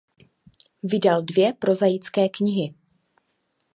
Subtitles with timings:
[0.83, 2.73] Vydal dvě prozaické knihy.